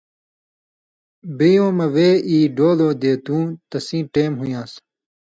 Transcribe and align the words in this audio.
یبؤں 1.37 1.71
مہ 1.77 1.85
وے 1.93 2.09
ای 2.29 2.37
ڈولؤں 2.55 2.93
دیتُوں 3.01 3.43
تسیں 3.69 4.03
ٹیم 4.13 4.31
ہُویان٘س 4.39 4.71